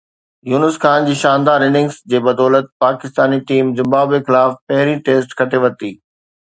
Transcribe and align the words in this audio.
يونس 0.51 0.77
خان 0.85 1.05
جي 1.09 1.17
شاندار 1.19 1.65
اننگز 1.65 1.99
جي 2.13 2.23
بدولت 2.29 2.73
پاڪستاني 2.85 3.41
ٽيم 3.53 3.73
زمبابوي 3.83 4.25
خلاف 4.31 4.59
پهرين 4.71 5.09
ٽيسٽ 5.11 5.41
کٽي 5.43 5.65
ورتي 5.67 5.97